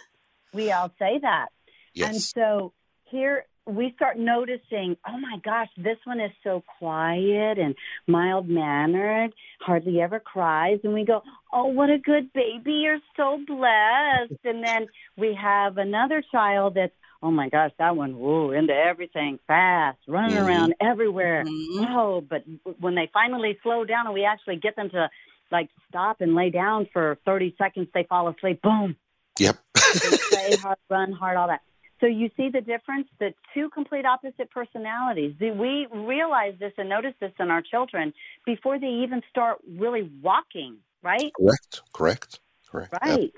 [0.52, 1.48] We all say that.
[1.94, 2.10] yes.
[2.12, 2.72] And so
[3.04, 7.74] here we start noticing, oh my gosh, this one is so quiet and
[8.06, 10.80] mild mannered, hardly ever cries.
[10.84, 12.72] And we go, oh, what a good baby.
[12.84, 14.40] You're so blessed.
[14.44, 16.92] And then we have another child that's,
[17.24, 20.46] oh my gosh, that one, woo, into everything fast, running Mhm.
[20.46, 21.44] around everywhere.
[21.44, 21.96] Mhm.
[21.96, 22.44] Oh, but
[22.78, 25.10] when they finally slow down and we actually get them to
[25.50, 28.60] like stop and lay down for 30 seconds, they fall asleep.
[28.60, 28.96] Boom
[29.38, 29.56] Yep.
[30.30, 31.62] play hard, run hard, all that.
[32.00, 33.08] So you see the difference?
[33.18, 35.34] The two complete opposite personalities.
[35.38, 38.12] Do we realize this and notice this in our children
[38.44, 41.32] before they even start really walking, right?
[41.40, 41.80] Correct.
[41.94, 42.40] Correct.
[42.70, 42.92] Correct.
[43.06, 43.30] Yep.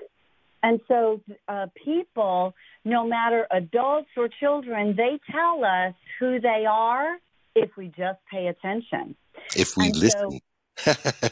[0.63, 7.17] And so uh, people, no matter adults or children, they tell us who they are
[7.55, 9.15] if we just pay attention.
[9.55, 11.31] If we And so- listen.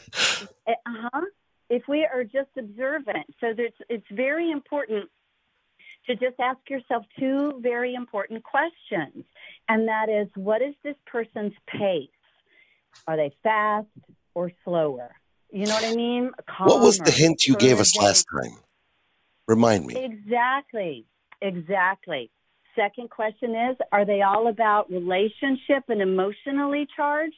[0.68, 1.20] Uh huh.
[1.68, 5.08] If we are just observant, so there's, it's very important
[6.06, 9.24] to just ask yourself two very important questions,
[9.68, 12.08] and that is, what is this person's pace?
[13.06, 13.86] Are they fast
[14.34, 15.10] or slower?
[15.52, 16.30] You know what I mean?
[16.58, 18.56] what was the hint you gave us last time?
[19.46, 19.94] Remind me.
[19.96, 21.06] Exactly.
[21.42, 22.30] Exactly.
[22.74, 27.34] Second question is Are they all about relationship and emotionally charged,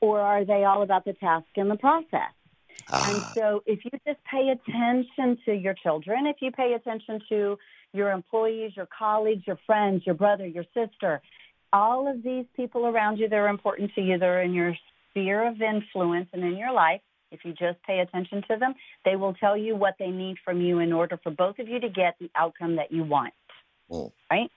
[0.00, 2.32] or are they all about the task and the process?
[2.92, 7.20] And Ah, so, if you just pay attention to your children, if you pay attention
[7.28, 7.58] to
[7.92, 11.20] your employees, your colleagues, your friends, your brother, your sister,
[11.72, 14.74] all of these people around you that are important to you, they're in your
[15.10, 17.00] sphere of influence and in your life.
[17.30, 20.60] If you just pay attention to them, they will tell you what they need from
[20.60, 23.34] you in order for both of you to get the outcome that you want.
[23.90, 24.12] mm.
[24.30, 24.50] right?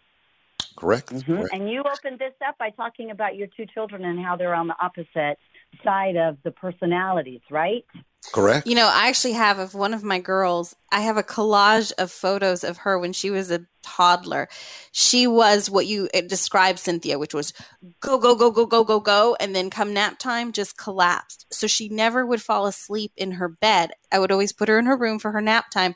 [0.75, 1.13] correct.
[1.13, 1.35] Mm-hmm.
[1.35, 1.53] correct.
[1.53, 4.67] And you opened this up by talking about your two children and how they're on
[4.67, 5.37] the opposite
[5.83, 7.85] side of the personalities, right?
[8.31, 8.65] Correct.
[8.65, 12.11] You know, I actually have of one of my girls, I have a collage of
[12.11, 14.47] photos of her when she was a toddler.
[14.91, 17.53] She was what you described, Cynthia, which was
[17.99, 19.35] go, go, go, go, go, go, go.
[19.39, 21.47] And then come nap time, just collapsed.
[21.51, 23.91] So she never would fall asleep in her bed.
[24.11, 25.95] I would always put her in her room for her nap time.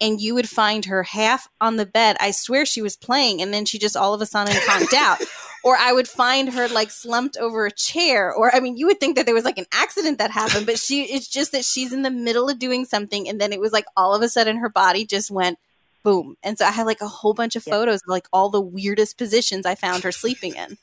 [0.00, 2.16] And you would find her half on the bed.
[2.20, 5.22] I swear she was playing, and then she just all of a sudden conked out.
[5.64, 8.32] Or I would find her like slumped over a chair.
[8.32, 10.78] Or I mean, you would think that there was like an accident that happened, but
[10.78, 13.72] she it's just that she's in the middle of doing something, and then it was
[13.72, 15.58] like all of a sudden her body just went
[16.02, 16.36] boom.
[16.42, 19.18] And so I had like a whole bunch of photos of like all the weirdest
[19.18, 20.76] positions I found her sleeping in.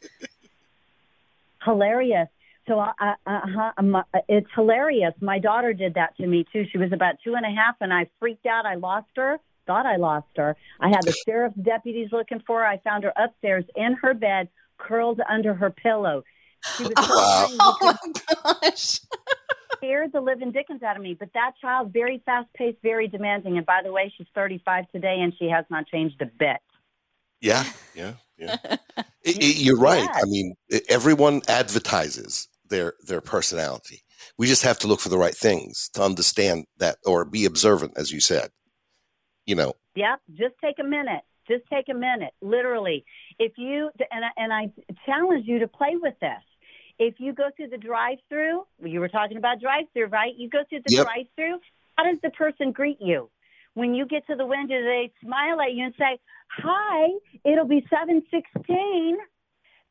[1.64, 2.28] Hilarious.
[2.68, 5.14] So uh, uh, uh, um, uh, it's hilarious.
[5.20, 6.66] My daughter did that to me too.
[6.72, 8.66] She was about two and a half, and I freaked out.
[8.66, 9.40] I lost her.
[9.68, 10.56] Thought I lost her.
[10.80, 12.66] I had the sheriff's deputies looking for her.
[12.66, 14.50] I found her upstairs in her bed,
[14.88, 16.24] curled under her pillow.
[16.78, 19.00] She was crying Oh my gosh.
[19.78, 21.16] scared the living dickens out of me.
[21.20, 23.58] But that child, very fast paced, very demanding.
[23.58, 26.58] And by the way, she's 35 today, and she has not changed a bit.
[27.40, 27.64] Yeah,
[27.96, 28.58] yeah, yeah.
[28.98, 30.04] I- I- you're right.
[30.04, 30.22] Yes.
[30.24, 30.54] I mean,
[30.90, 34.04] everyone advertises their their personality.
[34.38, 37.94] We just have to look for the right things to understand that, or be observant,
[37.98, 38.50] as you said.
[39.48, 40.20] You know, Yep.
[40.36, 41.22] Just take a minute.
[41.52, 42.34] Just take a minute.
[42.42, 43.04] Literally,
[43.38, 44.72] if you and I, and I
[45.06, 46.44] challenge you to play with this.
[47.00, 50.34] If you go through the drive-through, you were talking about drive-through, right?
[50.36, 51.06] You go through the Yep.
[51.06, 51.60] drive-through.
[51.98, 53.30] How does the person greet you?
[53.74, 57.10] When you get to the window, they smile at you and say, "Hi,
[57.44, 59.18] it'll be 716."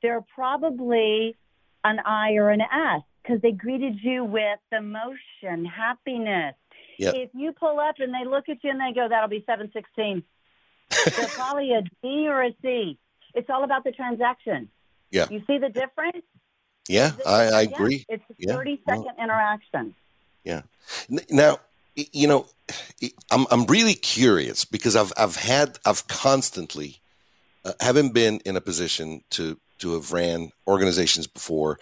[0.02, 1.36] They're probably
[1.84, 6.54] an I or an S because they greeted you with emotion, happiness.
[6.98, 7.14] Yep.
[7.14, 10.22] If you pull up and they look at you and they go, "That'll be 716,"
[10.90, 12.98] they're probably a D or a C.
[13.34, 14.68] It's all about the transaction.
[15.10, 15.26] Yeah.
[15.30, 16.24] You see the difference?
[16.88, 18.04] yeah, I, I Yeah, agree.
[18.08, 18.54] It's a Yeah.
[18.54, 19.94] 30 second interaction.
[20.44, 20.62] Yeah.
[21.30, 21.60] Now,
[21.94, 22.46] you know,
[23.30, 27.00] I'm I'm really curious because I've I've had I've constantly,
[27.64, 31.78] uh, having been in a position to to have ran organizations before,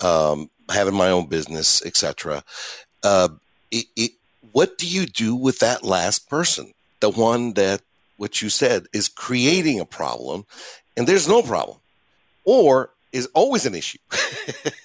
[0.00, 2.42] um, having my own business, etc.
[3.02, 3.28] Uh,
[3.70, 4.12] it, it,
[4.52, 7.82] what do you do with that last person, the one that
[8.22, 10.46] what you said, is creating a problem
[10.96, 11.78] and there's no problem
[12.44, 13.98] or is always an issue.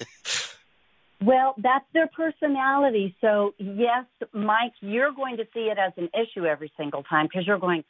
[1.24, 3.16] well, that's their personality.
[3.22, 7.46] So, yes, Mike, you're going to see it as an issue every single time because
[7.46, 7.84] you're going,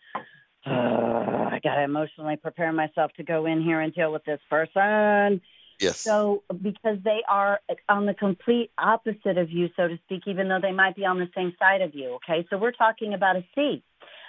[0.65, 4.41] uh, I got to emotionally prepare myself to go in here and deal with this
[4.49, 5.39] person.
[5.79, 6.01] Yes.
[6.01, 10.59] So, because they are on the complete opposite of you, so to speak, even though
[10.61, 12.15] they might be on the same side of you.
[12.15, 12.45] Okay.
[12.49, 13.81] So, we're talking about a C.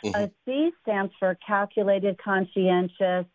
[0.05, 0.23] Mm-hmm.
[0.23, 3.27] A C stands for calculated, conscientious,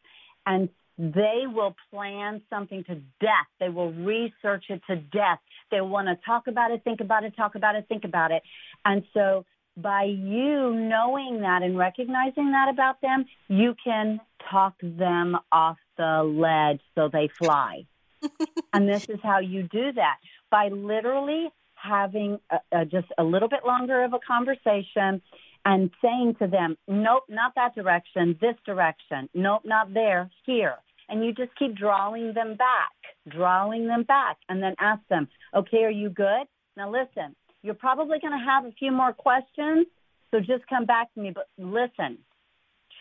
[0.45, 3.47] and they will plan something to death.
[3.59, 5.39] They will research it to death.
[5.71, 8.43] They want to talk about it, think about it, talk about it, think about it.
[8.85, 9.45] And so
[9.75, 14.19] by you knowing that and recognizing that about them, you can
[14.51, 17.85] talk them off the ledge so they fly.
[18.73, 20.17] and this is how you do that
[20.51, 25.21] by literally having a, a, just a little bit longer of a conversation
[25.65, 29.29] and saying to them, nope, not that direction, this direction.
[29.33, 30.75] Nope, not there, here.
[31.09, 32.91] And you just keep drawing them back,
[33.29, 36.47] drawing them back, and then ask them, okay, are you good?
[36.75, 39.87] Now listen, you're probably going to have a few more questions,
[40.31, 41.31] so just come back to me.
[41.31, 42.17] But listen,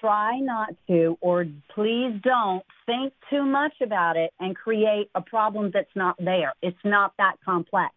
[0.01, 5.71] try not to, or please don't think too much about it and create a problem
[5.73, 6.55] that's not there.
[6.61, 7.95] It's not that complex.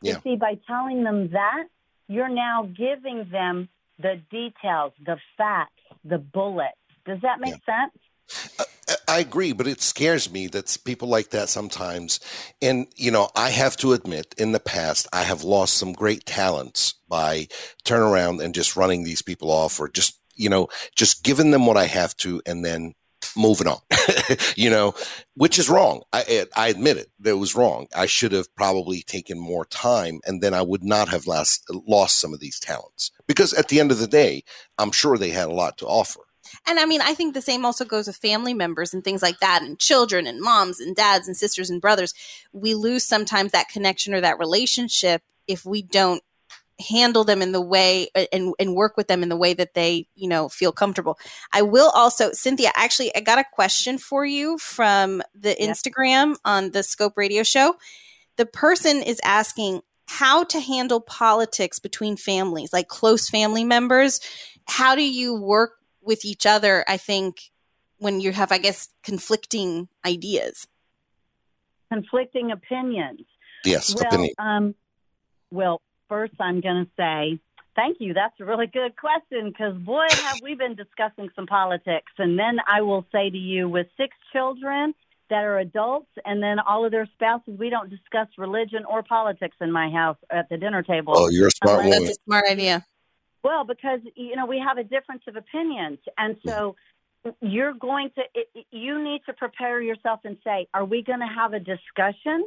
[0.00, 0.14] Yeah.
[0.14, 1.64] You see, by telling them that,
[2.08, 3.68] you're now giving them
[3.98, 6.76] the details, the facts, the bullets.
[7.04, 7.88] Does that make yeah.
[7.88, 7.98] sense?
[8.58, 8.64] Uh,
[9.08, 12.20] I agree, but it scares me that people like that sometimes.
[12.60, 16.24] And, you know, I have to admit, in the past, I have lost some great
[16.24, 17.48] talents by
[17.84, 21.66] turning around and just running these people off or just, you know, just giving them
[21.66, 22.94] what I have to and then
[23.36, 23.78] moving on,
[24.56, 24.94] you know,
[25.34, 26.02] which is wrong.
[26.12, 27.10] I, I admit it.
[27.20, 27.86] That was wrong.
[27.94, 32.20] I should have probably taken more time and then I would not have lost, lost
[32.20, 34.44] some of these talents because at the end of the day,
[34.78, 36.20] I'm sure they had a lot to offer.
[36.66, 39.38] And I mean, I think the same also goes with family members and things like
[39.40, 42.14] that, and children and moms and dads and sisters and brothers.
[42.52, 46.22] We lose sometimes that connection or that relationship if we don't
[46.82, 50.06] handle them in the way and, and work with them in the way that they
[50.14, 51.18] you know feel comfortable.
[51.52, 56.70] I will also cynthia actually i got a question for you from the instagram on
[56.70, 57.76] the scope radio show.
[58.36, 64.20] The person is asking how to handle politics between families like close family members.
[64.66, 67.50] How do you work with each other i think
[67.98, 70.66] when you have i guess conflicting ideas?
[71.92, 73.20] Conflicting opinions.
[73.64, 74.34] Yes well, opinion.
[74.38, 74.74] um,
[75.50, 75.80] well
[76.12, 77.40] first, I'm going to say
[77.74, 78.12] thank you.
[78.12, 82.12] That's a really good question because, boy, have we been discussing some politics.
[82.18, 84.94] And then I will say to you, with six children
[85.30, 89.56] that are adults and then all of their spouses, we don't discuss religion or politics
[89.62, 91.14] in my house at the dinner table.
[91.16, 92.04] Oh, you're a smart woman.
[92.04, 92.84] That's a smart idea.
[93.42, 95.98] Well, because, you know, we have a difference of opinions.
[96.18, 96.76] And so,
[97.40, 98.22] you're going to
[98.72, 102.44] you need to prepare yourself and say are we going to have a discussion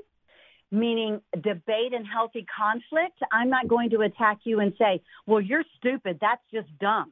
[0.72, 3.20] meaning debate and healthy conflict.
[3.32, 6.18] I'm not going to attack you and say, well, you're stupid.
[6.22, 7.12] That's just dumb,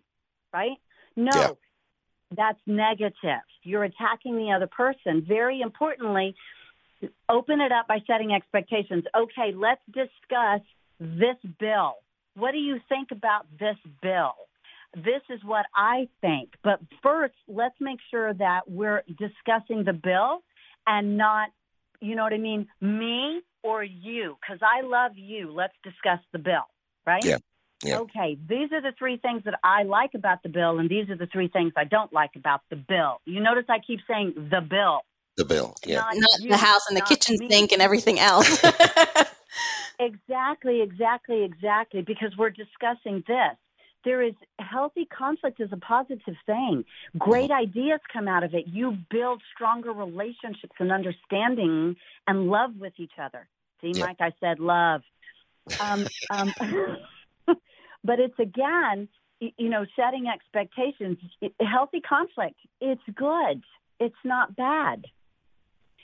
[0.54, 0.78] right?
[1.16, 1.49] No, yeah.
[2.36, 3.43] that's negative.
[3.64, 5.24] You're attacking the other person.
[5.28, 6.36] Very importantly,
[7.30, 9.04] open it up by setting expectations.
[9.16, 10.62] Okay, let's discuss
[10.99, 11.95] this bill.
[12.36, 14.34] What do you think about this bill?
[14.95, 16.54] This is what I think.
[16.64, 20.43] But first, let's make sure that we're discussing the bill
[20.86, 21.49] and not
[22.04, 22.68] you know what I mean?
[22.82, 24.36] Me or you?
[24.41, 25.51] Because I love you.
[25.51, 26.68] Let's discuss the bill,
[27.06, 27.24] right?
[27.24, 27.38] Yeah.
[27.84, 27.99] Yeah.
[27.99, 31.18] Okay, these are the three things that I like about the bill, and these are
[31.18, 33.20] the three things I don't like about the bill.
[33.26, 35.01] You notice I keep saying the bill.
[35.36, 35.95] The bill, yeah.
[35.97, 37.49] Not, not you, the house and the kitchen me.
[37.49, 38.64] sink and everything else.
[39.99, 43.58] exactly, exactly, exactly, because we're discussing this
[44.06, 46.86] there is healthy conflict is a positive thing.
[47.18, 47.64] Great mm-hmm.
[47.64, 48.68] ideas come out of it.
[48.68, 51.95] You build stronger relationships and understanding
[52.28, 53.47] and love with each other.
[53.82, 54.06] See, yeah.
[54.06, 55.01] Mike, I said love.
[55.80, 56.54] Um, um,
[58.04, 59.08] but it's again,
[59.39, 61.18] you know, setting expectations.
[61.60, 63.62] Healthy conflict, it's good.
[63.99, 65.06] It's not bad.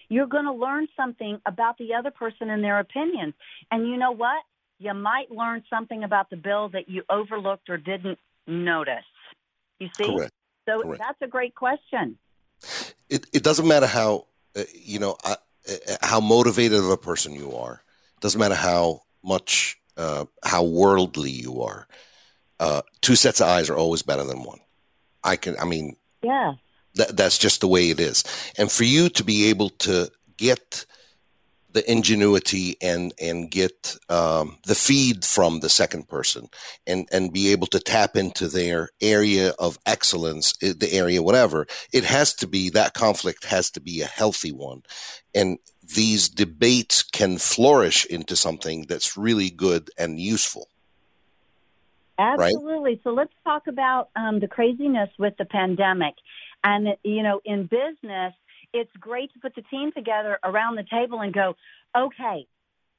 [0.09, 3.35] You're going to learn something about the other person and their opinions.
[3.71, 4.41] And you know what?
[4.79, 8.17] You might learn something about the bill that you overlooked or didn't
[8.47, 9.05] notice.
[9.79, 10.15] You see?
[10.15, 10.31] Correct.
[10.67, 11.01] So Correct.
[11.05, 12.17] that's a great question.
[13.09, 15.35] It, it doesn't matter how, uh, you know, uh,
[16.01, 17.83] how motivated of a person you are.
[18.15, 21.87] It doesn't matter how much, uh, how worldly you are.
[22.59, 24.59] Uh, two sets of eyes are always better than one.
[25.23, 26.53] I can, I mean, yeah,
[26.95, 28.23] that, that's just the way it is.
[28.57, 30.85] And for you to be able to get
[31.71, 36.49] the ingenuity and and get um, the feed from the second person
[36.87, 41.67] and and be able to tap into their area of excellence the area whatever.
[41.93, 44.83] It has to be that conflict has to be a healthy one.
[45.35, 45.59] And
[45.95, 50.67] these debates can flourish into something that's really good and useful.
[52.17, 52.91] Absolutely.
[52.91, 53.01] Right?
[53.03, 56.15] so let's talk about um, the craziness with the pandemic.
[56.63, 58.33] And you know in business
[58.73, 61.55] it's great to put the team together around the table and go,
[61.97, 62.47] okay,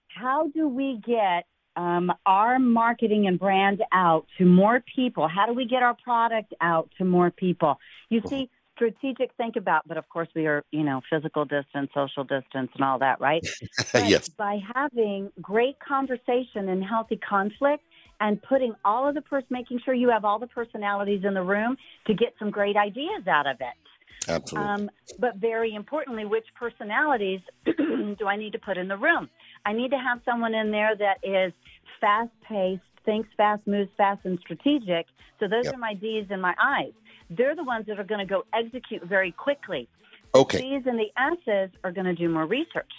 [0.08, 1.44] how do we get
[1.76, 5.28] um, our marketing and brand out to more people?
[5.28, 7.78] How do we get our product out to more people?
[8.08, 12.24] You see, strategic think about, but of course we are, you know, physical distance, social
[12.24, 13.46] distance, and all that, right?
[13.94, 14.28] yes.
[14.30, 17.84] By having great conversation and healthy conflict,
[18.20, 21.42] and putting all of the person, making sure you have all the personalities in the
[21.42, 23.89] room to get some great ideas out of it.
[24.28, 24.68] Absolutely.
[24.68, 29.28] Um, but very importantly, which personalities do I need to put in the room?
[29.64, 31.52] I need to have someone in there that is
[32.00, 35.06] fast paced, thinks fast, moves fast, and strategic.
[35.38, 35.74] So those yep.
[35.74, 36.92] are my D's and my I's.
[37.30, 39.88] They're the ones that are going to go execute very quickly.
[40.34, 40.58] Okay.
[40.58, 42.92] The C's and the S's are going to do more research.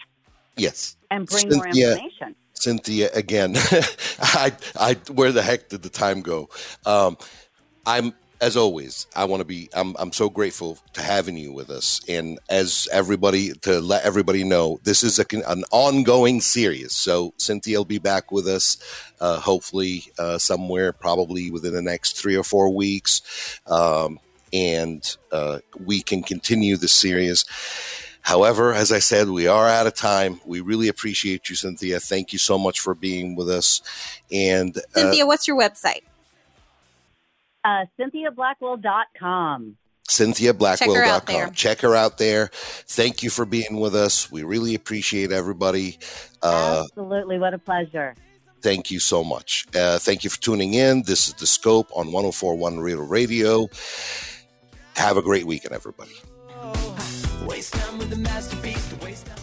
[0.57, 0.97] Yes.
[1.09, 2.35] And bring Cynthia, more information.
[2.53, 3.53] Cynthia, again,
[4.19, 6.49] I, I, where the heck did the time go?
[6.85, 7.17] Um,
[7.85, 9.69] I'm as always, I want to be.
[9.71, 14.43] I'm I'm so grateful to having you with us, and as everybody to let everybody
[14.43, 16.93] know, this is a, an ongoing series.
[16.93, 18.77] So Cynthia will be back with us,
[19.21, 24.19] uh, hopefully uh, somewhere, probably within the next three or four weeks, um,
[24.51, 27.45] and uh, we can continue the series.
[28.23, 30.41] However, as I said, we are out of time.
[30.45, 31.99] We really appreciate you, Cynthia.
[31.99, 33.81] Thank you so much for being with us.
[34.31, 36.01] And uh, Cynthia, what's your website?
[37.63, 39.77] Uh, CynthiaBlackwell.com.
[40.09, 41.53] CynthiaBlackwell.com.
[41.53, 42.49] Check her out there.
[42.53, 44.31] Thank you for being with us.
[44.31, 45.99] We really appreciate everybody.
[46.41, 47.39] Uh, Absolutely.
[47.39, 48.15] What a pleasure.
[48.61, 49.65] Thank you so much.
[49.73, 51.03] Uh, thank you for tuning in.
[51.03, 53.69] This is The Scope on 1041 Real Radio.
[54.95, 56.13] Have a great weekend, everybody.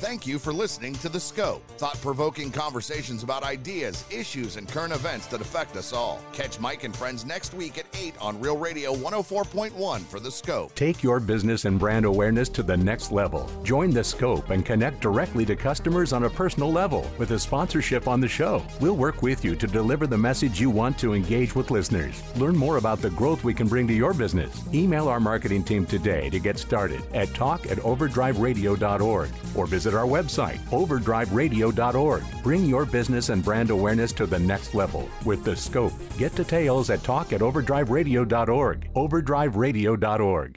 [0.00, 4.94] Thank you for listening to The Scope, thought provoking conversations about ideas, issues, and current
[4.94, 6.22] events that affect us all.
[6.32, 10.74] Catch Mike and friends next week at 8 on Real Radio 104.1 for The Scope.
[10.74, 13.50] Take your business and brand awareness to the next level.
[13.62, 18.08] Join The Scope and connect directly to customers on a personal level with a sponsorship
[18.08, 18.64] on the show.
[18.80, 22.22] We'll work with you to deliver the message you want to engage with listeners.
[22.36, 24.62] Learn more about the growth we can bring to your business.
[24.72, 30.06] Email our marketing team today to get started at talk at overdriveradio.org or visit our
[30.06, 32.22] website, overdriveradio.org.
[32.42, 35.92] Bring your business and brand awareness to the next level with The Scope.
[36.16, 38.92] Get details at talk at overdriveradio.org.
[38.94, 40.54] Overdriveradio.org.